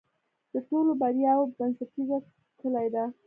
[0.53, 2.17] د ټولو بریاوو بنسټیزه
[2.61, 3.03] کلي ده.